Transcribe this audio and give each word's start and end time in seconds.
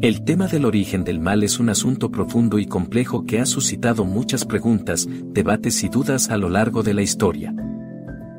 El 0.00 0.22
tema 0.22 0.46
del 0.46 0.64
origen 0.64 1.02
del 1.02 1.18
mal 1.18 1.42
es 1.42 1.58
un 1.58 1.70
asunto 1.70 2.12
profundo 2.12 2.60
y 2.60 2.66
complejo 2.66 3.26
que 3.26 3.40
ha 3.40 3.46
suscitado 3.46 4.04
muchas 4.04 4.44
preguntas, 4.44 5.08
debates 5.08 5.82
y 5.82 5.88
dudas 5.88 6.30
a 6.30 6.36
lo 6.36 6.48
largo 6.48 6.84
de 6.84 6.94
la 6.94 7.02
historia. 7.02 7.52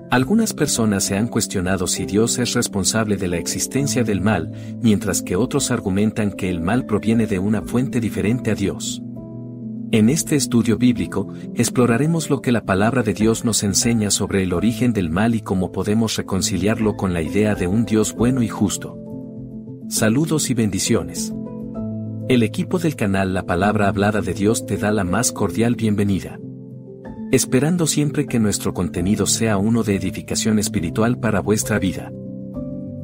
Algunas 0.10 0.54
personas 0.54 1.04
se 1.04 1.18
han 1.18 1.28
cuestionado 1.28 1.86
si 1.86 2.06
Dios 2.06 2.40
es 2.40 2.54
responsable 2.54 3.18
de 3.18 3.28
la 3.28 3.36
existencia 3.36 4.06
del 4.06 4.22
mal, 4.22 4.54
mientras 4.82 5.22
que 5.22 5.36
otros 5.36 5.70
argumentan 5.70 6.32
que 6.32 6.50
el 6.50 6.62
mal 6.62 6.86
proviene 6.86 7.28
de 7.28 7.40
una 7.40 7.62
fuente 7.62 8.00
diferente 8.00 8.52
a 8.52 8.56
Dios. 8.56 9.02
En 9.92 10.08
este 10.08 10.38
estudio 10.38 10.78
bíblico, 10.78 11.28
exploraremos 11.56 12.30
lo 12.30 12.42
que 12.42 12.54
la 12.54 12.64
palabra 12.64 13.04
de 13.04 13.14
Dios 13.14 13.44
nos 13.44 13.64
enseña 13.64 14.12
sobre 14.12 14.44
el 14.44 14.54
origen 14.54 14.94
del 14.94 15.10
mal 15.10 15.36
y 15.36 15.42
cómo 15.42 15.74
podemos 15.74 16.16
reconciliarlo 16.16 16.96
con 16.96 17.12
la 17.12 17.22
idea 17.22 17.54
de 17.54 17.68
un 17.68 17.84
Dios 17.84 18.14
bueno 18.16 18.42
y 18.44 18.48
justo. 18.48 18.98
Saludos 19.90 20.50
y 20.52 20.54
bendiciones. 20.54 21.34
El 22.30 22.44
equipo 22.44 22.78
del 22.78 22.96
canal 22.96 23.34
La 23.34 23.48
Palabra 23.48 23.88
Hablada 23.88 24.22
de 24.22 24.36
Dios 24.36 24.68
te 24.68 24.78
da 24.78 24.92
la 24.92 25.04
más 25.04 25.32
cordial 25.32 25.74
bienvenida. 25.74 26.40
Esperando 27.32 27.88
siempre 27.88 28.28
que 28.28 28.40
nuestro 28.40 28.72
contenido 28.72 29.26
sea 29.26 29.58
uno 29.58 29.82
de 29.82 29.96
edificación 29.96 30.60
espiritual 30.60 31.20
para 31.20 31.40
vuestra 31.40 31.80
vida. 31.80 32.12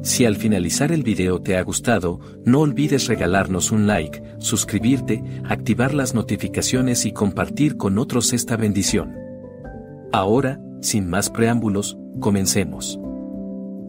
Si 0.04 0.24
al 0.26 0.36
finalizar 0.36 0.92
el 0.92 1.02
video 1.02 1.42
te 1.42 1.56
ha 1.56 1.62
gustado, 1.64 2.20
no 2.44 2.60
olvides 2.60 3.08
regalarnos 3.08 3.72
un 3.72 3.88
like, 3.88 4.22
suscribirte, 4.38 5.24
activar 5.42 5.92
las 5.92 6.14
notificaciones 6.14 7.04
y 7.04 7.10
compartir 7.10 7.76
con 7.76 7.98
otros 7.98 8.32
esta 8.32 8.56
bendición. 8.56 9.12
Ahora, 10.12 10.60
sin 10.80 11.10
más 11.10 11.30
preámbulos, 11.30 11.98
comencemos. 12.20 13.00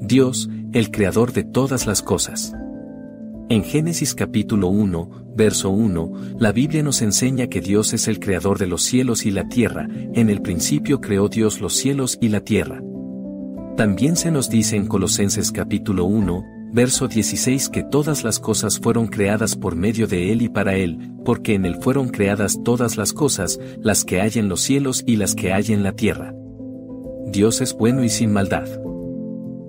Dios, 0.01 0.49
el 0.73 0.89
creador 0.89 1.31
de 1.31 1.43
todas 1.43 1.85
las 1.85 2.01
cosas. 2.01 2.55
En 3.49 3.63
Génesis 3.63 4.13
capítulo 4.13 4.67
1, 4.67 5.33
verso 5.37 5.69
1, 5.69 6.11
la 6.37 6.51
Biblia 6.51 6.83
nos 6.83 7.01
enseña 7.01 7.47
que 7.47 7.61
Dios 7.61 7.93
es 7.93 8.09
el 8.09 8.19
creador 8.19 8.59
de 8.59 8.67
los 8.67 8.83
cielos 8.83 9.25
y 9.25 9.31
la 9.31 9.47
tierra, 9.47 9.87
en 9.89 10.29
el 10.29 10.41
principio 10.41 10.99
creó 10.99 11.29
Dios 11.29 11.61
los 11.61 11.73
cielos 11.73 12.17
y 12.19 12.27
la 12.27 12.41
tierra. 12.41 12.83
También 13.77 14.17
se 14.17 14.31
nos 14.31 14.49
dice 14.49 14.75
en 14.75 14.85
Colosenses 14.85 15.53
capítulo 15.53 16.03
1, 16.03 16.43
verso 16.73 17.07
16 17.07 17.69
que 17.69 17.83
todas 17.83 18.25
las 18.25 18.41
cosas 18.41 18.79
fueron 18.79 19.07
creadas 19.07 19.55
por 19.55 19.77
medio 19.77 20.07
de 20.07 20.33
Él 20.33 20.41
y 20.41 20.49
para 20.49 20.75
Él, 20.75 21.13
porque 21.23 21.53
en 21.53 21.65
Él 21.65 21.77
fueron 21.79 22.09
creadas 22.09 22.61
todas 22.65 22.97
las 22.97 23.13
cosas, 23.13 23.61
las 23.81 24.03
que 24.03 24.19
hay 24.19 24.31
en 24.35 24.49
los 24.49 24.59
cielos 24.59 25.05
y 25.07 25.15
las 25.15 25.35
que 25.35 25.53
hay 25.53 25.67
en 25.69 25.83
la 25.83 25.93
tierra. 25.93 26.33
Dios 27.27 27.61
es 27.61 27.73
bueno 27.73 28.03
y 28.03 28.09
sin 28.09 28.33
maldad. 28.33 28.67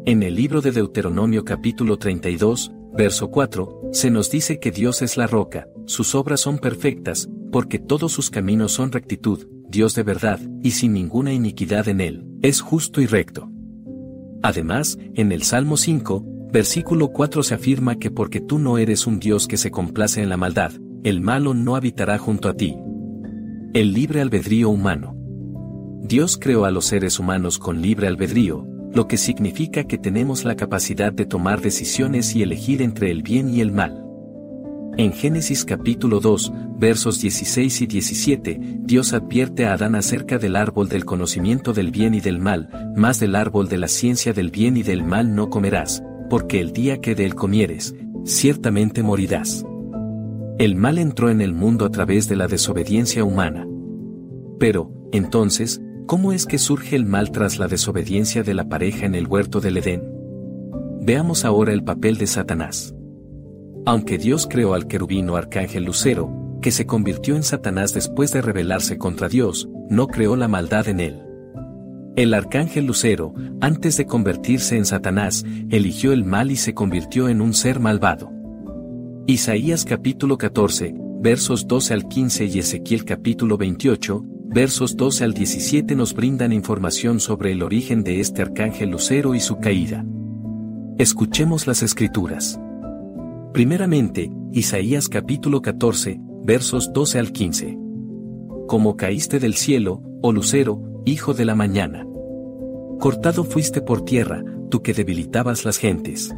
En 0.04 0.24
el 0.24 0.34
libro 0.34 0.62
de 0.62 0.72
Deuteronomio 0.72 1.44
capítulo 1.44 1.96
32, 1.96 2.72
Verso 2.98 3.30
4, 3.30 3.90
se 3.92 4.10
nos 4.10 4.28
dice 4.28 4.58
que 4.58 4.72
Dios 4.72 5.02
es 5.02 5.16
la 5.16 5.28
roca, 5.28 5.68
sus 5.86 6.16
obras 6.16 6.40
son 6.40 6.58
perfectas, 6.58 7.28
porque 7.52 7.78
todos 7.78 8.10
sus 8.10 8.28
caminos 8.28 8.72
son 8.72 8.90
rectitud, 8.90 9.46
Dios 9.68 9.94
de 9.94 10.02
verdad, 10.02 10.40
y 10.64 10.72
sin 10.72 10.94
ninguna 10.94 11.32
iniquidad 11.32 11.86
en 11.86 12.00
él, 12.00 12.26
es 12.42 12.60
justo 12.60 13.00
y 13.00 13.06
recto. 13.06 13.52
Además, 14.42 14.98
en 15.14 15.30
el 15.30 15.44
Salmo 15.44 15.76
5, 15.76 16.24
versículo 16.52 17.12
4 17.12 17.44
se 17.44 17.54
afirma 17.54 18.00
que 18.00 18.10
porque 18.10 18.40
tú 18.40 18.58
no 18.58 18.78
eres 18.78 19.06
un 19.06 19.20
Dios 19.20 19.46
que 19.46 19.58
se 19.58 19.70
complace 19.70 20.20
en 20.20 20.28
la 20.28 20.36
maldad, 20.36 20.72
el 21.04 21.20
malo 21.20 21.54
no 21.54 21.76
habitará 21.76 22.18
junto 22.18 22.48
a 22.48 22.54
ti. 22.54 22.74
El 23.74 23.92
libre 23.92 24.22
albedrío 24.22 24.70
humano. 24.70 25.14
Dios 26.02 26.36
creó 26.36 26.64
a 26.64 26.72
los 26.72 26.86
seres 26.86 27.20
humanos 27.20 27.60
con 27.60 27.80
libre 27.80 28.08
albedrío, 28.08 28.66
lo 28.92 29.06
que 29.06 29.16
significa 29.16 29.84
que 29.84 29.98
tenemos 29.98 30.44
la 30.44 30.56
capacidad 30.56 31.12
de 31.12 31.26
tomar 31.26 31.60
decisiones 31.60 32.34
y 32.34 32.42
elegir 32.42 32.82
entre 32.82 33.10
el 33.10 33.22
bien 33.22 33.48
y 33.48 33.60
el 33.60 33.72
mal. 33.72 34.04
En 34.96 35.12
Génesis 35.12 35.64
capítulo 35.64 36.18
2, 36.18 36.52
versos 36.76 37.20
16 37.20 37.82
y 37.82 37.86
17, 37.86 38.60
Dios 38.80 39.12
advierte 39.12 39.64
a 39.64 39.74
Adán 39.74 39.94
acerca 39.94 40.38
del 40.38 40.56
árbol 40.56 40.88
del 40.88 41.04
conocimiento 41.04 41.72
del 41.72 41.92
bien 41.92 42.14
y 42.14 42.20
del 42.20 42.40
mal, 42.40 42.68
más 42.96 43.20
del 43.20 43.36
árbol 43.36 43.68
de 43.68 43.78
la 43.78 43.86
ciencia 43.86 44.32
del 44.32 44.50
bien 44.50 44.76
y 44.76 44.82
del 44.82 45.04
mal 45.04 45.36
no 45.36 45.50
comerás, 45.50 46.02
porque 46.28 46.60
el 46.60 46.72
día 46.72 47.00
que 47.00 47.14
de 47.14 47.26
él 47.26 47.36
comieres, 47.36 47.94
ciertamente 48.24 49.04
morirás. 49.04 49.64
El 50.58 50.74
mal 50.74 50.98
entró 50.98 51.30
en 51.30 51.40
el 51.40 51.54
mundo 51.54 51.84
a 51.84 51.90
través 51.90 52.28
de 52.28 52.34
la 52.34 52.48
desobediencia 52.48 53.22
humana. 53.22 53.68
Pero, 54.58 54.90
entonces, 55.12 55.80
¿Cómo 56.08 56.32
es 56.32 56.46
que 56.46 56.56
surge 56.56 56.96
el 56.96 57.04
mal 57.04 57.32
tras 57.32 57.58
la 57.58 57.68
desobediencia 57.68 58.42
de 58.42 58.54
la 58.54 58.66
pareja 58.66 59.04
en 59.04 59.14
el 59.14 59.26
huerto 59.26 59.60
del 59.60 59.76
Edén? 59.76 60.10
Veamos 61.02 61.44
ahora 61.44 61.74
el 61.74 61.84
papel 61.84 62.16
de 62.16 62.26
Satanás. 62.26 62.94
Aunque 63.84 64.16
Dios 64.16 64.46
creó 64.48 64.72
al 64.72 64.86
querubino 64.86 65.36
arcángel 65.36 65.84
Lucero, 65.84 66.58
que 66.62 66.70
se 66.70 66.86
convirtió 66.86 67.36
en 67.36 67.42
Satanás 67.42 67.92
después 67.92 68.32
de 68.32 68.40
rebelarse 68.40 68.96
contra 68.96 69.28
Dios, 69.28 69.68
no 69.90 70.06
creó 70.06 70.34
la 70.34 70.48
maldad 70.48 70.88
en 70.88 71.00
él. 71.00 71.22
El 72.16 72.32
arcángel 72.32 72.86
Lucero, 72.86 73.34
antes 73.60 73.98
de 73.98 74.06
convertirse 74.06 74.78
en 74.78 74.86
Satanás, 74.86 75.44
eligió 75.68 76.12
el 76.12 76.24
mal 76.24 76.50
y 76.50 76.56
se 76.56 76.72
convirtió 76.72 77.28
en 77.28 77.42
un 77.42 77.52
ser 77.52 77.80
malvado. 77.80 78.32
Isaías 79.26 79.84
capítulo 79.84 80.38
14, 80.38 80.94
versos 81.20 81.68
12 81.68 81.92
al 81.92 82.08
15 82.08 82.46
y 82.46 82.60
Ezequiel 82.60 83.04
capítulo 83.04 83.58
28, 83.58 84.24
versos 84.48 84.96
12 84.96 85.24
al 85.24 85.34
17 85.34 85.94
nos 85.94 86.14
brindan 86.14 86.52
información 86.52 87.20
sobre 87.20 87.52
el 87.52 87.62
origen 87.62 88.02
de 88.02 88.20
este 88.20 88.42
arcángel 88.42 88.90
lucero 88.90 89.34
y 89.34 89.40
su 89.40 89.58
caída. 89.58 90.04
Escuchemos 90.96 91.66
las 91.66 91.82
escrituras. 91.82 92.58
Primeramente, 93.52 94.30
Isaías 94.52 95.08
capítulo 95.08 95.60
14, 95.60 96.18
versos 96.44 96.92
12 96.92 97.18
al 97.18 97.32
15. 97.32 97.78
Como 98.66 98.96
caíste 98.96 99.38
del 99.38 99.54
cielo, 99.54 100.02
oh 100.22 100.32
lucero, 100.32 100.82
hijo 101.04 101.34
de 101.34 101.44
la 101.44 101.54
mañana. 101.54 102.06
Cortado 102.98 103.44
fuiste 103.44 103.82
por 103.82 104.04
tierra, 104.04 104.42
tú 104.70 104.82
que 104.82 104.94
debilitabas 104.94 105.64
las 105.66 105.76
gentes. 105.76 106.34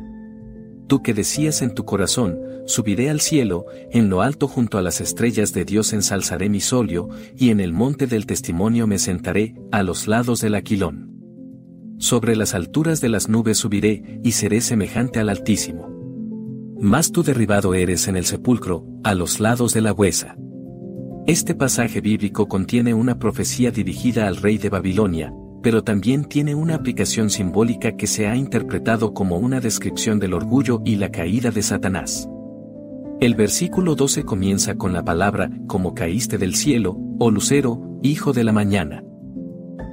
Tú 0.90 1.04
que 1.04 1.14
decías 1.14 1.62
en 1.62 1.72
tu 1.72 1.84
corazón, 1.84 2.40
subiré 2.66 3.10
al 3.10 3.20
cielo, 3.20 3.66
en 3.92 4.10
lo 4.10 4.22
alto 4.22 4.48
junto 4.48 4.76
a 4.76 4.82
las 4.82 5.00
estrellas 5.00 5.52
de 5.52 5.64
Dios 5.64 5.92
ensalzaré 5.92 6.48
mi 6.48 6.58
solio, 6.58 7.08
y 7.36 7.50
en 7.50 7.60
el 7.60 7.72
monte 7.72 8.08
del 8.08 8.26
testimonio 8.26 8.88
me 8.88 8.98
sentaré, 8.98 9.54
a 9.70 9.84
los 9.84 10.08
lados 10.08 10.40
del 10.40 10.56
aquilón. 10.56 11.06
sobre 11.98 12.34
las 12.34 12.54
alturas 12.54 13.00
de 13.00 13.08
las 13.08 13.28
nubes 13.28 13.58
subiré, 13.58 14.20
y 14.24 14.32
seré 14.32 14.60
semejante 14.60 15.20
al 15.20 15.28
Altísimo. 15.28 15.88
Más 16.80 17.12
tú 17.12 17.22
derribado 17.22 17.74
eres 17.74 18.08
en 18.08 18.16
el 18.16 18.24
sepulcro, 18.24 18.84
a 19.04 19.14
los 19.14 19.38
lados 19.38 19.72
de 19.72 19.82
la 19.82 19.92
huesa. 19.92 20.36
Este 21.28 21.54
pasaje 21.54 22.00
bíblico 22.00 22.48
contiene 22.48 22.94
una 22.94 23.16
profecía 23.20 23.70
dirigida 23.70 24.26
al 24.26 24.38
rey 24.38 24.58
de 24.58 24.70
Babilonia, 24.70 25.32
pero 25.62 25.84
también 25.84 26.24
tiene 26.24 26.54
una 26.54 26.74
aplicación 26.74 27.30
simbólica 27.30 27.96
que 27.96 28.06
se 28.06 28.26
ha 28.26 28.36
interpretado 28.36 29.12
como 29.14 29.38
una 29.38 29.60
descripción 29.60 30.18
del 30.18 30.34
orgullo 30.34 30.80
y 30.84 30.96
la 30.96 31.10
caída 31.10 31.50
de 31.50 31.62
Satanás. 31.62 32.28
El 33.20 33.34
versículo 33.34 33.94
12 33.94 34.24
comienza 34.24 34.76
con 34.76 34.92
la 34.92 35.04
palabra, 35.04 35.50
como 35.66 35.94
caíste 35.94 36.38
del 36.38 36.54
cielo, 36.54 36.96
o 37.18 37.30
lucero, 37.30 37.98
hijo 38.02 38.32
de 38.32 38.44
la 38.44 38.52
mañana. 38.52 39.04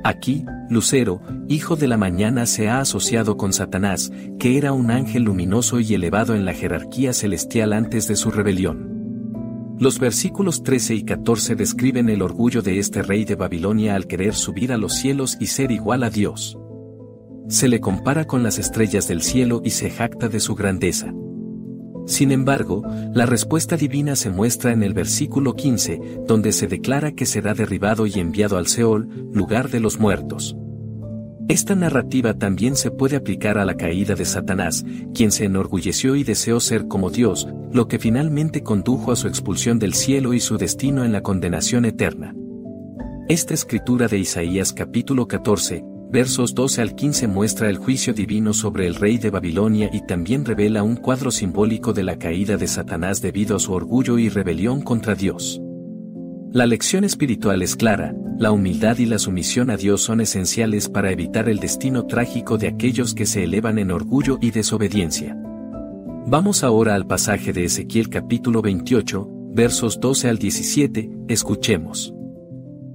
Aquí, 0.03 0.45
Lucero, 0.69 1.21
hijo 1.49 1.75
de 1.75 1.87
la 1.87 1.97
mañana 1.97 2.45
se 2.45 2.69
ha 2.69 2.79
asociado 2.79 3.35
con 3.35 3.51
Satanás, 3.51 4.11
que 4.39 4.57
era 4.57 4.71
un 4.71 4.91
ángel 4.91 5.23
luminoso 5.23 5.79
y 5.79 5.93
elevado 5.93 6.35
en 6.35 6.45
la 6.45 6.53
jerarquía 6.53 7.13
celestial 7.13 7.73
antes 7.73 8.07
de 8.07 8.15
su 8.15 8.31
rebelión. 8.31 8.96
Los 9.79 9.99
versículos 9.99 10.63
13 10.63 10.95
y 10.95 11.03
14 11.03 11.55
describen 11.55 12.09
el 12.09 12.23
orgullo 12.23 12.63
de 12.63 12.79
este 12.79 13.03
rey 13.03 13.25
de 13.25 13.35
Babilonia 13.35 13.93
al 13.93 14.07
querer 14.07 14.33
subir 14.33 14.73
a 14.73 14.77
los 14.77 14.95
cielos 14.95 15.37
y 15.39 15.47
ser 15.47 15.71
igual 15.71 16.01
a 16.01 16.09
Dios. 16.09 16.57
Se 17.47 17.67
le 17.67 17.79
compara 17.79 18.25
con 18.25 18.41
las 18.41 18.57
estrellas 18.57 19.07
del 19.07 19.21
cielo 19.21 19.61
y 19.63 19.69
se 19.69 19.91
jacta 19.91 20.29
de 20.29 20.39
su 20.39 20.55
grandeza. 20.55 21.13
Sin 22.07 22.31
embargo, 22.31 22.81
la 23.13 23.27
respuesta 23.27 23.77
divina 23.77 24.15
se 24.15 24.31
muestra 24.31 24.71
en 24.71 24.81
el 24.81 24.95
versículo 24.95 25.55
15, 25.55 26.21
donde 26.25 26.53
se 26.53 26.65
declara 26.65 27.11
que 27.11 27.27
será 27.27 27.53
derribado 27.53 28.07
y 28.07 28.13
enviado 28.13 28.57
al 28.57 28.65
Seol, 28.65 29.29
lugar 29.31 29.69
de 29.69 29.79
los 29.79 29.99
muertos. 29.99 30.57
Esta 31.49 31.75
narrativa 31.75 32.33
también 32.33 32.75
se 32.75 32.91
puede 32.91 33.15
aplicar 33.15 33.57
a 33.57 33.63
la 33.63 33.77
caída 33.77 34.15
de 34.15 34.25
Satanás, 34.25 34.83
quien 35.13 35.31
se 35.31 35.45
enorgulleció 35.45 36.17
y 36.17 36.25
deseó 36.25 36.59
ser 36.59 36.89
como 36.89 37.09
Dios, 37.09 37.47
lo 37.71 37.87
que 37.87 37.99
finalmente 37.99 38.63
condujo 38.63 39.13
a 39.13 39.15
su 39.15 39.29
expulsión 39.29 39.79
del 39.79 39.93
cielo 39.93 40.33
y 40.33 40.41
su 40.41 40.57
destino 40.57 41.05
en 41.05 41.13
la 41.13 41.23
condenación 41.23 41.85
eterna. 41.85 42.35
Esta 43.29 43.53
escritura 43.53 44.09
de 44.09 44.17
Isaías 44.17 44.73
capítulo 44.73 45.29
14, 45.29 45.85
versos 46.11 46.53
12 46.53 46.81
al 46.81 46.95
15 46.95 47.27
muestra 47.29 47.69
el 47.69 47.77
juicio 47.77 48.13
divino 48.13 48.53
sobre 48.53 48.85
el 48.85 48.95
rey 48.95 49.17
de 49.17 49.29
Babilonia 49.29 49.89
y 49.93 50.05
también 50.05 50.43
revela 50.43 50.83
un 50.83 50.97
cuadro 50.97 51.31
simbólico 51.31 51.93
de 51.93 52.03
la 52.03 52.17
caída 52.19 52.57
de 52.57 52.67
Satanás 52.67 53.21
debido 53.21 53.55
a 53.55 53.59
su 53.59 53.71
orgullo 53.71 54.17
y 54.17 54.27
rebelión 54.27 54.81
contra 54.81 55.15
Dios. 55.15 55.61
La 56.57 56.65
lección 56.65 57.03
espiritual 57.03 57.61
es 57.61 57.75
clara, 57.75 58.15
la 58.39 58.49
humildad 58.49 58.97
y 58.97 59.05
la 59.05 59.19
sumisión 59.19 59.69
a 59.69 59.77
Dios 59.77 60.01
son 60.01 60.21
esenciales 60.21 60.89
para 60.89 61.11
evitar 61.11 61.49
el 61.49 61.59
destino 61.59 62.07
trágico 62.07 62.57
de 62.57 62.67
aquellos 62.67 63.13
que 63.13 63.27
se 63.27 63.43
elevan 63.43 63.77
en 63.77 63.91
orgullo 63.91 64.39
y 64.41 64.49
desobediencia. 64.49 65.37
Vamos 66.25 66.63
ahora 66.63 66.95
al 66.95 67.05
pasaje 67.05 67.53
de 67.53 67.65
Ezequiel 67.65 68.09
capítulo 68.09 68.63
28, 68.63 69.27
versos 69.53 69.99
12 69.99 70.29
al 70.29 70.39
17, 70.39 71.11
escuchemos. 71.27 72.11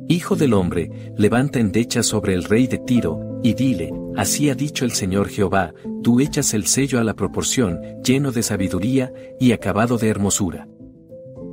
Hijo 0.08 0.34
del 0.34 0.54
hombre, 0.54 1.12
levanta 1.16 1.60
endecha 1.60 2.02
sobre 2.02 2.34
el 2.34 2.42
rey 2.42 2.66
de 2.66 2.78
Tiro, 2.78 3.38
y 3.44 3.54
dile, 3.54 3.92
así 4.16 4.50
ha 4.50 4.56
dicho 4.56 4.84
el 4.84 4.90
Señor 4.90 5.28
Jehová, 5.28 5.72
tú 6.02 6.18
echas 6.18 6.52
el 6.52 6.66
sello 6.66 6.98
a 6.98 7.04
la 7.04 7.14
proporción, 7.14 7.78
lleno 8.02 8.32
de 8.32 8.42
sabiduría, 8.42 9.12
y 9.38 9.52
acabado 9.52 9.98
de 9.98 10.08
hermosura. 10.08 10.66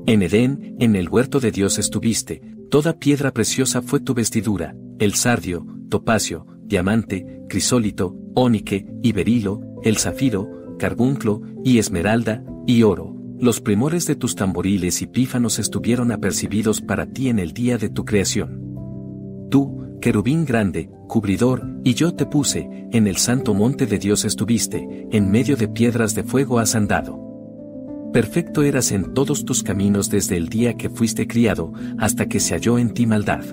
En 0.09 0.23
Edén, 0.23 0.75
en 0.79 0.95
el 0.95 1.07
huerto 1.07 1.39
de 1.39 1.51
Dios 1.51 1.77
estuviste, 1.77 2.41
toda 2.71 2.97
piedra 2.97 3.31
preciosa 3.31 3.83
fue 3.83 3.99
tu 3.99 4.15
vestidura, 4.15 4.75
el 4.97 5.13
sardio, 5.13 5.67
topacio, 5.87 6.47
diamante, 6.63 7.43
crisólito, 7.47 8.17
ónique, 8.33 8.87
y 9.03 9.11
berilo, 9.11 9.61
el 9.83 9.97
zafiro, 9.97 10.49
carbunclo, 10.79 11.43
y 11.63 11.77
esmeralda, 11.77 12.43
y 12.65 12.81
oro. 12.81 13.15
Los 13.37 13.61
primores 13.61 14.07
de 14.07 14.15
tus 14.15 14.33
tamboriles 14.33 15.03
y 15.03 15.05
pífanos 15.05 15.59
estuvieron 15.59 16.11
apercibidos 16.11 16.81
para 16.81 17.05
ti 17.05 17.29
en 17.29 17.37
el 17.37 17.53
día 17.53 17.77
de 17.77 17.89
tu 17.89 18.03
creación. 18.03 19.47
Tú, 19.51 19.99
querubín 20.01 20.43
grande, 20.43 20.89
cubridor, 21.07 21.67
y 21.83 21.93
yo 21.93 22.15
te 22.15 22.25
puse, 22.25 22.67
en 22.91 23.05
el 23.05 23.17
santo 23.17 23.53
monte 23.53 23.85
de 23.85 23.99
Dios 23.99 24.25
estuviste, 24.25 25.07
en 25.11 25.29
medio 25.29 25.55
de 25.55 25.67
piedras 25.67 26.15
de 26.15 26.23
fuego 26.23 26.57
has 26.57 26.73
andado. 26.73 27.28
Perfecto 28.13 28.63
eras 28.63 28.91
en 28.91 29.13
todos 29.13 29.45
tus 29.45 29.61
caminos 29.61 30.09
desde 30.09 30.35
el 30.35 30.49
día 30.49 30.73
que 30.73 30.89
fuiste 30.89 31.27
criado, 31.27 31.73
hasta 31.99 32.25
que 32.27 32.39
se 32.39 32.55
halló 32.55 32.79
en 32.79 32.93
ti 32.93 33.05
maldad. 33.05 33.43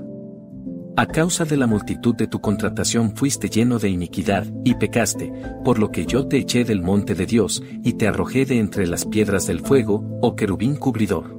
A 0.97 1.05
causa 1.05 1.44
de 1.44 1.58
la 1.58 1.67
multitud 1.67 2.14
de 2.14 2.26
tu 2.26 2.41
contratación 2.41 3.14
fuiste 3.14 3.50
lleno 3.50 3.79
de 3.79 3.91
iniquidad, 3.91 4.47
y 4.64 4.76
pecaste, 4.76 5.31
por 5.62 5.79
lo 5.79 5.91
que 5.91 6.06
yo 6.06 6.26
te 6.26 6.38
eché 6.38 6.64
del 6.64 6.81
monte 6.81 7.14
de 7.14 7.26
Dios, 7.26 7.62
y 7.85 7.93
te 7.94 8.08
arrojé 8.08 8.47
de 8.47 8.58
entre 8.58 8.87
las 8.87 9.05
piedras 9.05 9.47
del 9.47 9.61
fuego, 9.61 10.19
oh 10.23 10.37
querubín 10.37 10.76
cubridor. 10.76 11.38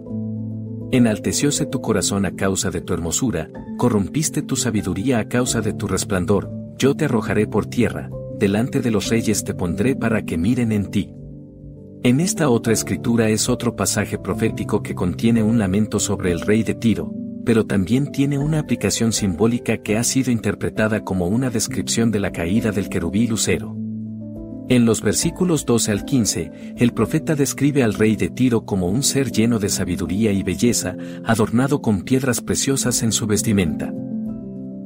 Enaltecióse 0.92 1.66
tu 1.66 1.82
corazón 1.82 2.24
a 2.28 2.36
causa 2.36 2.70
de 2.70 2.82
tu 2.82 2.94
hermosura, 2.94 3.50
corrompiste 3.78 4.44
tu 4.44 4.56
sabiduría 4.56 5.18
a 5.18 5.28
causa 5.28 5.62
de 5.62 5.74
tu 5.74 5.88
resplandor, 5.88 6.52
yo 6.78 6.94
te 6.94 7.06
arrojaré 7.06 7.48
por 7.48 7.66
tierra, 7.66 8.12
delante 8.38 8.80
de 8.80 8.92
los 8.92 9.10
reyes 9.10 9.44
te 9.44 9.56
pondré 9.56 9.96
para 9.96 10.24
que 10.24 10.38
miren 10.38 10.72
en 10.72 10.92
ti. 10.92 11.16
En 12.08 12.22
esta 12.22 12.48
otra 12.48 12.72
escritura 12.72 13.28
es 13.28 13.50
otro 13.50 13.76
pasaje 13.76 14.18
profético 14.18 14.82
que 14.82 14.96
contiene 14.96 15.44
un 15.44 15.60
lamento 15.60 16.00
sobre 16.00 16.32
el 16.32 16.40
rey 16.40 16.64
de 16.64 16.74
Tiro, 16.74 17.14
pero 17.44 17.66
también 17.66 18.14
tiene 18.14 18.38
una 18.38 18.60
aplicación 18.60 19.12
simbólica 19.12 19.80
que 19.80 19.98
ha 19.98 20.06
sido 20.06 20.32
interpretada 20.32 21.04
como 21.04 21.28
una 21.28 21.50
descripción 21.50 22.10
de 22.10 22.22
la 22.22 22.32
caída 22.32 22.72
del 22.72 22.88
querubí 22.88 23.28
lucero. 23.28 23.76
En 24.70 24.86
los 24.86 25.02
versículos 25.02 25.66
12 25.66 25.92
al 25.92 26.06
15, 26.06 26.52
el 26.78 26.94
profeta 26.94 27.36
describe 27.36 27.84
al 27.84 27.94
rey 27.94 28.16
de 28.16 28.30
Tiro 28.30 28.64
como 28.64 28.88
un 28.88 29.04
ser 29.04 29.30
lleno 29.30 29.60
de 29.60 29.68
sabiduría 29.68 30.32
y 30.32 30.44
belleza, 30.44 30.96
adornado 31.26 31.82
con 31.82 32.04
piedras 32.04 32.40
preciosas 32.40 33.04
en 33.04 33.12
su 33.12 33.28
vestimenta. 33.28 33.94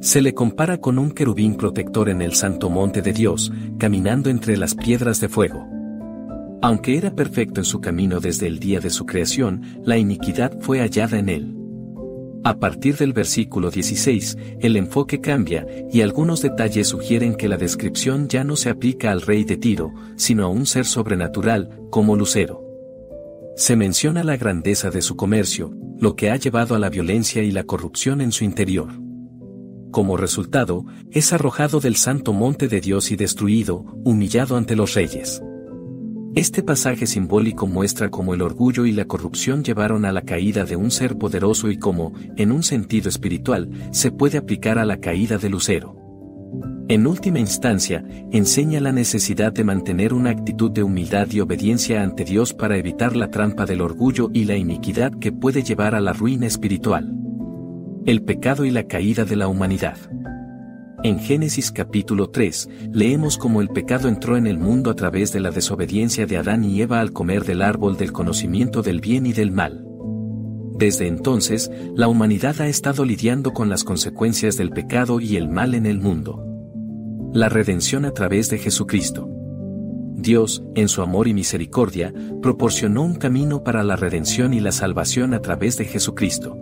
Se 0.00 0.22
le 0.22 0.34
compara 0.34 0.78
con 0.78 0.98
un 0.98 1.12
querubín 1.12 1.54
protector 1.54 2.08
en 2.08 2.20
el 2.20 2.34
santo 2.34 2.68
monte 2.68 3.00
de 3.00 3.12
Dios, 3.12 3.52
caminando 3.78 4.28
entre 4.28 4.56
las 4.56 4.74
piedras 4.74 5.20
de 5.20 5.28
fuego. 5.28 5.71
Aunque 6.62 6.96
era 6.96 7.12
perfecto 7.14 7.60
en 7.60 7.64
su 7.64 7.80
camino 7.80 8.20
desde 8.20 8.46
el 8.46 8.60
día 8.60 8.78
de 8.78 8.90
su 8.90 9.04
creación, 9.04 9.62
la 9.84 9.98
iniquidad 9.98 10.60
fue 10.60 10.78
hallada 10.78 11.18
en 11.18 11.28
él. 11.28 11.56
A 12.44 12.60
partir 12.60 12.96
del 12.96 13.12
versículo 13.12 13.68
16, 13.68 14.38
el 14.60 14.76
enfoque 14.76 15.20
cambia 15.20 15.66
y 15.92 16.02
algunos 16.02 16.40
detalles 16.40 16.86
sugieren 16.86 17.34
que 17.34 17.48
la 17.48 17.56
descripción 17.56 18.28
ya 18.28 18.44
no 18.44 18.54
se 18.54 18.70
aplica 18.70 19.10
al 19.10 19.22
rey 19.22 19.42
de 19.42 19.56
Tiro, 19.56 19.92
sino 20.14 20.44
a 20.44 20.48
un 20.48 20.64
ser 20.66 20.84
sobrenatural, 20.84 21.68
como 21.90 22.14
Lucero. 22.14 22.64
Se 23.56 23.74
menciona 23.74 24.22
la 24.22 24.36
grandeza 24.36 24.90
de 24.90 25.02
su 25.02 25.16
comercio, 25.16 25.72
lo 25.98 26.14
que 26.14 26.30
ha 26.30 26.36
llevado 26.36 26.76
a 26.76 26.78
la 26.78 26.90
violencia 26.90 27.42
y 27.42 27.50
la 27.50 27.64
corrupción 27.64 28.20
en 28.20 28.30
su 28.30 28.44
interior. 28.44 28.88
Como 29.90 30.16
resultado, 30.16 30.86
es 31.10 31.32
arrojado 31.32 31.80
del 31.80 31.96
santo 31.96 32.32
monte 32.32 32.68
de 32.68 32.80
Dios 32.80 33.10
y 33.10 33.16
destruido, 33.16 33.84
humillado 34.04 34.56
ante 34.56 34.76
los 34.76 34.94
reyes. 34.94 35.42
Este 36.34 36.62
pasaje 36.62 37.06
simbólico 37.06 37.66
muestra 37.66 38.08
cómo 38.08 38.32
el 38.32 38.40
orgullo 38.40 38.86
y 38.86 38.92
la 38.92 39.04
corrupción 39.04 39.62
llevaron 39.62 40.06
a 40.06 40.12
la 40.12 40.22
caída 40.22 40.64
de 40.64 40.76
un 40.76 40.90
ser 40.90 41.18
poderoso 41.18 41.70
y 41.70 41.76
cómo, 41.76 42.14
en 42.36 42.52
un 42.52 42.62
sentido 42.62 43.10
espiritual, 43.10 43.68
se 43.90 44.10
puede 44.10 44.38
aplicar 44.38 44.78
a 44.78 44.86
la 44.86 44.96
caída 44.96 45.36
de 45.36 45.50
Lucero. 45.50 45.94
En 46.88 47.06
última 47.06 47.38
instancia, 47.38 48.02
enseña 48.30 48.80
la 48.80 48.92
necesidad 48.92 49.52
de 49.52 49.64
mantener 49.64 50.14
una 50.14 50.30
actitud 50.30 50.70
de 50.70 50.82
humildad 50.82 51.30
y 51.30 51.40
obediencia 51.40 52.02
ante 52.02 52.24
Dios 52.24 52.54
para 52.54 52.78
evitar 52.78 53.14
la 53.14 53.30
trampa 53.30 53.66
del 53.66 53.82
orgullo 53.82 54.30
y 54.32 54.46
la 54.46 54.56
iniquidad 54.56 55.12
que 55.12 55.32
puede 55.32 55.62
llevar 55.62 55.94
a 55.94 56.00
la 56.00 56.14
ruina 56.14 56.46
espiritual. 56.46 57.14
El 58.06 58.22
pecado 58.22 58.64
y 58.64 58.70
la 58.70 58.84
caída 58.84 59.26
de 59.26 59.36
la 59.36 59.48
humanidad. 59.48 59.98
En 61.04 61.18
Génesis 61.18 61.72
capítulo 61.72 62.30
3, 62.30 62.68
leemos 62.92 63.36
cómo 63.36 63.60
el 63.60 63.70
pecado 63.70 64.06
entró 64.06 64.36
en 64.36 64.46
el 64.46 64.56
mundo 64.56 64.88
a 64.88 64.94
través 64.94 65.32
de 65.32 65.40
la 65.40 65.50
desobediencia 65.50 66.26
de 66.26 66.36
Adán 66.36 66.62
y 66.62 66.80
Eva 66.80 67.00
al 67.00 67.12
comer 67.12 67.44
del 67.44 67.60
árbol 67.62 67.96
del 67.96 68.12
conocimiento 68.12 68.82
del 68.82 69.00
bien 69.00 69.26
y 69.26 69.32
del 69.32 69.50
mal. 69.50 69.84
Desde 70.78 71.08
entonces, 71.08 71.72
la 71.96 72.06
humanidad 72.06 72.60
ha 72.60 72.68
estado 72.68 73.04
lidiando 73.04 73.52
con 73.52 73.68
las 73.68 73.82
consecuencias 73.82 74.56
del 74.56 74.70
pecado 74.70 75.18
y 75.18 75.36
el 75.36 75.48
mal 75.48 75.74
en 75.74 75.86
el 75.86 75.98
mundo. 75.98 76.40
La 77.32 77.48
redención 77.48 78.04
a 78.04 78.12
través 78.12 78.48
de 78.48 78.58
Jesucristo. 78.58 79.28
Dios, 80.14 80.62
en 80.76 80.86
su 80.86 81.02
amor 81.02 81.26
y 81.26 81.34
misericordia, 81.34 82.14
proporcionó 82.40 83.02
un 83.02 83.16
camino 83.16 83.64
para 83.64 83.82
la 83.82 83.96
redención 83.96 84.54
y 84.54 84.60
la 84.60 84.70
salvación 84.70 85.34
a 85.34 85.40
través 85.40 85.76
de 85.78 85.84
Jesucristo. 85.84 86.56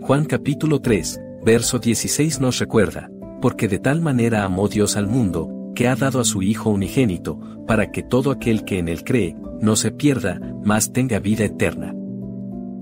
Juan 0.00 0.24
capítulo 0.24 0.80
3, 0.80 1.20
verso 1.44 1.78
16 1.78 2.40
nos 2.40 2.58
recuerda, 2.58 3.10
porque 3.44 3.68
de 3.68 3.78
tal 3.78 4.00
manera 4.00 4.44
amó 4.44 4.68
Dios 4.68 4.96
al 4.96 5.06
mundo, 5.06 5.70
que 5.74 5.86
ha 5.86 5.96
dado 5.96 6.18
a 6.18 6.24
su 6.24 6.40
Hijo 6.40 6.70
unigénito, 6.70 7.38
para 7.66 7.92
que 7.92 8.02
todo 8.02 8.30
aquel 8.30 8.64
que 8.64 8.78
en 8.78 8.88
él 8.88 9.04
cree, 9.04 9.36
no 9.60 9.76
se 9.76 9.90
pierda, 9.90 10.40
mas 10.64 10.94
tenga 10.94 11.18
vida 11.18 11.44
eterna. 11.44 11.94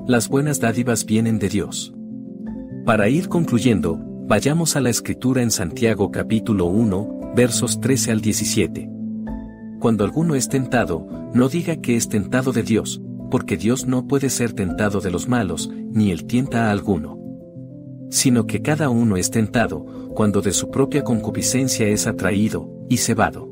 Las 0.07 0.29
buenas 0.29 0.61
dádivas 0.61 1.05
vienen 1.05 1.41
de 1.41 1.49
Dios. 1.49 1.93
Para 2.87 3.09
ir 3.09 3.29
concluyendo, 3.29 3.99
vayamos 4.29 4.77
a 4.77 4.81
la 4.81 4.91
escritura 4.91 5.43
en 5.43 5.51
Santiago 5.51 6.13
capítulo 6.13 6.67
1, 6.67 7.33
versos 7.35 7.81
13 7.81 8.13
al 8.13 8.21
17. 8.21 8.89
Cuando 9.81 10.05
alguno 10.05 10.37
es 10.37 10.49
tentado, 10.49 11.09
no 11.35 11.49
diga 11.49 11.75
que 11.79 11.97
es 11.97 12.09
tentado 12.09 12.53
de 12.53 12.63
Dios, 12.63 13.03
porque 13.33 13.57
Dios 13.57 13.89
no 13.89 14.07
puede 14.07 14.31
ser 14.31 14.53
tentado 14.53 15.01
de 15.01 15.11
los 15.11 15.27
malos, 15.27 15.73
ni 15.91 16.13
él 16.13 16.25
tienta 16.25 16.69
a 16.69 16.71
alguno. 16.71 17.22
Sino 18.13 18.47
que 18.47 18.61
cada 18.61 18.91
uno 18.91 19.17
es 19.17 19.31
tentado, 19.31 19.87
cuando 20.15 20.43
de 20.43 20.53
su 20.53 20.71
propia 20.71 21.03
concupiscencia 21.03 21.89
es 21.89 22.07
atraído, 22.07 22.69
y 22.91 22.99
cebado. 22.99 23.49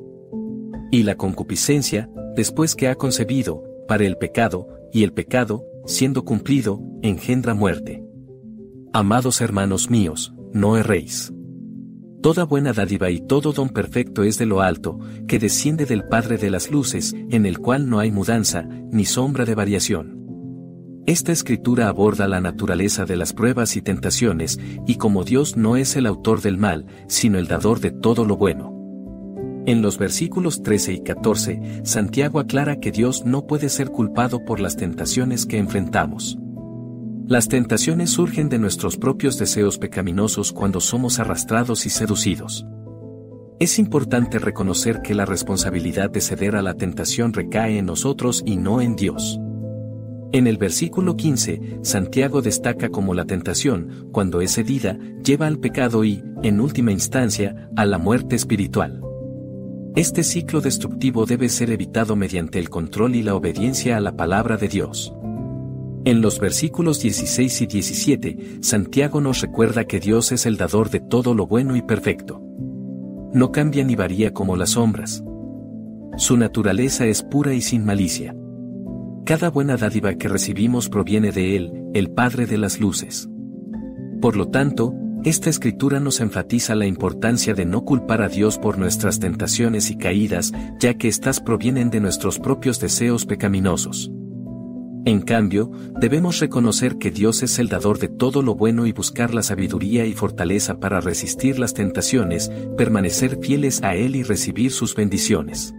Y 0.90 1.02
la 1.02 1.16
concupiscencia, 1.16 2.10
después 2.36 2.76
que 2.76 2.88
ha 2.88 2.94
concebido, 2.94 3.64
para 3.88 4.04
el 4.04 4.18
pecado, 4.18 4.68
y 4.92 5.02
el 5.02 5.14
pecado, 5.14 5.64
siendo 5.86 6.26
cumplido, 6.26 6.78
engendra 7.00 7.54
muerte. 7.54 8.04
Amados 8.92 9.40
hermanos 9.40 9.88
míos, 9.88 10.34
no 10.52 10.76
erréis. 10.76 11.32
Toda 12.20 12.44
buena 12.44 12.74
dádiva 12.74 13.08
y 13.10 13.18
todo 13.18 13.54
don 13.54 13.70
perfecto 13.70 14.24
es 14.24 14.36
de 14.36 14.44
lo 14.44 14.60
alto, 14.60 14.98
que 15.26 15.38
desciende 15.38 15.86
del 15.86 16.04
Padre 16.04 16.36
de 16.36 16.50
las 16.50 16.70
Luces, 16.70 17.14
en 17.30 17.46
el 17.46 17.60
cual 17.60 17.88
no 17.88 17.98
hay 17.98 18.10
mudanza, 18.10 18.68
ni 18.92 19.06
sombra 19.06 19.46
de 19.46 19.54
variación. 19.54 20.19
Esta 21.06 21.32
escritura 21.32 21.88
aborda 21.88 22.28
la 22.28 22.40
naturaleza 22.40 23.04
de 23.04 23.16
las 23.16 23.32
pruebas 23.32 23.76
y 23.76 23.82
tentaciones, 23.82 24.60
y 24.86 24.96
como 24.96 25.24
Dios 25.24 25.56
no 25.56 25.76
es 25.76 25.96
el 25.96 26.06
autor 26.06 26.42
del 26.42 26.58
mal, 26.58 26.86
sino 27.08 27.38
el 27.38 27.46
dador 27.46 27.80
de 27.80 27.90
todo 27.90 28.24
lo 28.24 28.36
bueno. 28.36 28.76
En 29.66 29.82
los 29.82 29.98
versículos 29.98 30.62
13 30.62 30.92
y 30.92 31.00
14, 31.00 31.82
Santiago 31.84 32.38
aclara 32.38 32.80
que 32.80 32.92
Dios 32.92 33.24
no 33.24 33.46
puede 33.46 33.68
ser 33.68 33.90
culpado 33.90 34.44
por 34.44 34.60
las 34.60 34.76
tentaciones 34.76 35.46
que 35.46 35.58
enfrentamos. 35.58 36.38
Las 37.26 37.48
tentaciones 37.48 38.10
surgen 38.10 38.48
de 38.48 38.58
nuestros 38.58 38.96
propios 38.96 39.38
deseos 39.38 39.78
pecaminosos 39.78 40.52
cuando 40.52 40.80
somos 40.80 41.18
arrastrados 41.18 41.86
y 41.86 41.90
seducidos. 41.90 42.66
Es 43.58 43.78
importante 43.78 44.38
reconocer 44.38 45.02
que 45.02 45.14
la 45.14 45.26
responsabilidad 45.26 46.10
de 46.10 46.20
ceder 46.20 46.56
a 46.56 46.62
la 46.62 46.74
tentación 46.74 47.32
recae 47.32 47.78
en 47.78 47.86
nosotros 47.86 48.42
y 48.44 48.56
no 48.56 48.80
en 48.80 48.96
Dios. 48.96 49.38
En 50.32 50.46
el 50.46 50.58
versículo 50.58 51.16
15, 51.16 51.80
Santiago 51.82 52.40
destaca 52.40 52.88
como 52.88 53.14
la 53.14 53.24
tentación, 53.24 54.08
cuando 54.12 54.40
es 54.40 54.54
cedida, 54.54 54.96
lleva 55.24 55.48
al 55.48 55.58
pecado 55.58 56.04
y, 56.04 56.22
en 56.44 56.60
última 56.60 56.92
instancia, 56.92 57.68
a 57.74 57.84
la 57.84 57.98
muerte 57.98 58.36
espiritual. 58.36 59.00
Este 59.96 60.22
ciclo 60.22 60.60
destructivo 60.60 61.26
debe 61.26 61.48
ser 61.48 61.70
evitado 61.72 62.14
mediante 62.14 62.60
el 62.60 62.70
control 62.70 63.16
y 63.16 63.24
la 63.24 63.34
obediencia 63.34 63.96
a 63.96 64.00
la 64.00 64.16
palabra 64.16 64.56
de 64.56 64.68
Dios. 64.68 65.12
En 66.04 66.20
los 66.20 66.38
versículos 66.38 67.02
16 67.02 67.62
y 67.62 67.66
17, 67.66 68.38
Santiago 68.60 69.20
nos 69.20 69.40
recuerda 69.40 69.84
que 69.84 69.98
Dios 69.98 70.30
es 70.30 70.46
el 70.46 70.56
dador 70.56 70.90
de 70.90 71.00
todo 71.00 71.34
lo 71.34 71.48
bueno 71.48 71.74
y 71.74 71.82
perfecto. 71.82 72.40
No 73.34 73.50
cambia 73.50 73.82
ni 73.82 73.96
varía 73.96 74.32
como 74.32 74.56
las 74.56 74.70
sombras. 74.70 75.24
Su 76.16 76.36
naturaleza 76.36 77.04
es 77.06 77.24
pura 77.24 77.52
y 77.52 77.60
sin 77.60 77.84
malicia. 77.84 78.34
Cada 79.24 79.50
buena 79.50 79.76
dádiva 79.76 80.14
que 80.14 80.28
recibimos 80.28 80.88
proviene 80.88 81.30
de 81.30 81.56
Él, 81.56 81.72
el 81.94 82.10
Padre 82.10 82.46
de 82.46 82.58
las 82.58 82.80
Luces. 82.80 83.28
Por 84.20 84.36
lo 84.36 84.48
tanto, 84.48 84.94
esta 85.24 85.50
escritura 85.50 86.00
nos 86.00 86.20
enfatiza 86.20 86.74
la 86.74 86.86
importancia 86.86 87.52
de 87.52 87.66
no 87.66 87.84
culpar 87.84 88.22
a 88.22 88.28
Dios 88.28 88.58
por 88.58 88.78
nuestras 88.78 89.20
tentaciones 89.20 89.90
y 89.90 89.96
caídas, 89.96 90.52
ya 90.80 90.94
que 90.94 91.08
éstas 91.08 91.40
provienen 91.40 91.90
de 91.90 92.00
nuestros 92.00 92.38
propios 92.38 92.80
deseos 92.80 93.26
pecaminosos. 93.26 94.10
En 95.04 95.20
cambio, 95.20 95.70
debemos 95.98 96.40
reconocer 96.40 96.98
que 96.98 97.10
Dios 97.10 97.42
es 97.42 97.58
el 97.58 97.68
dador 97.68 97.98
de 97.98 98.08
todo 98.08 98.42
lo 98.42 98.54
bueno 98.54 98.86
y 98.86 98.92
buscar 98.92 99.32
la 99.34 99.42
sabiduría 99.42 100.06
y 100.06 100.12
fortaleza 100.12 100.80
para 100.80 101.00
resistir 101.00 101.58
las 101.58 101.74
tentaciones, 101.74 102.50
permanecer 102.76 103.38
fieles 103.40 103.82
a 103.82 103.94
Él 103.94 104.16
y 104.16 104.22
recibir 104.22 104.72
sus 104.72 104.94
bendiciones. 104.94 105.74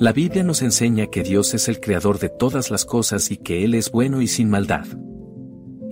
La 0.00 0.12
Biblia 0.12 0.42
nos 0.42 0.60
enseña 0.62 1.06
que 1.06 1.22
Dios 1.22 1.54
es 1.54 1.68
el 1.68 1.78
creador 1.78 2.18
de 2.18 2.28
todas 2.28 2.72
las 2.72 2.84
cosas 2.84 3.30
y 3.30 3.36
que 3.36 3.64
Él 3.64 3.74
es 3.74 3.92
bueno 3.92 4.22
y 4.22 4.26
sin 4.26 4.50
maldad. 4.50 4.86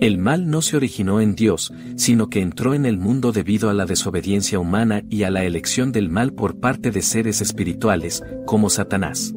El 0.01 0.17
mal 0.17 0.49
no 0.49 0.61
se 0.61 0.75
originó 0.75 1.21
en 1.21 1.35
Dios, 1.35 1.71
sino 1.95 2.29
que 2.29 2.41
entró 2.41 2.73
en 2.73 2.85
el 2.85 2.97
mundo 2.97 3.31
debido 3.31 3.69
a 3.69 3.73
la 3.73 3.85
desobediencia 3.85 4.59
humana 4.59 5.03
y 5.09 5.23
a 5.23 5.31
la 5.31 5.45
elección 5.45 5.93
del 5.93 6.09
mal 6.09 6.33
por 6.33 6.59
parte 6.59 6.91
de 6.91 7.01
seres 7.01 7.39
espirituales, 7.39 8.21
como 8.45 8.69
Satanás. 8.69 9.33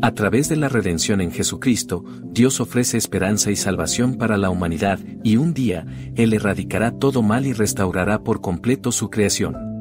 A 0.00 0.12
través 0.12 0.48
de 0.48 0.56
la 0.56 0.70
redención 0.70 1.20
en 1.20 1.30
Jesucristo, 1.30 2.02
Dios 2.22 2.60
ofrece 2.60 2.96
esperanza 2.96 3.50
y 3.50 3.56
salvación 3.56 4.14
para 4.14 4.38
la 4.38 4.48
humanidad, 4.48 5.00
y 5.22 5.36
un 5.36 5.52
día, 5.52 5.86
Él 6.14 6.32
erradicará 6.32 6.92
todo 6.92 7.20
mal 7.20 7.44
y 7.44 7.52
restaurará 7.52 8.24
por 8.24 8.40
completo 8.40 8.90
su 8.90 9.10
creación. 9.10 9.75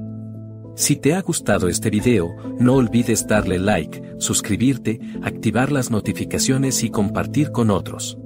Si 0.75 0.97
te 0.97 1.13
ha 1.13 1.21
gustado 1.21 1.69
este 1.69 1.89
video, 1.89 2.35
no 2.59 2.73
olvides 2.75 3.25
darle 3.27 3.59
like, 3.59 4.15
suscribirte, 4.17 4.99
activar 5.23 5.71
las 5.71 5.89
notificaciones 5.89 6.83
y 6.83 6.89
compartir 6.89 7.51
con 7.51 7.69
otros. 7.69 8.17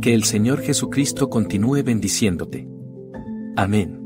Que 0.00 0.14
el 0.14 0.22
Señor 0.22 0.60
Jesucristo 0.60 1.28
continúe 1.28 1.82
bendiciéndote. 1.82 2.68
Amén. 3.56 4.05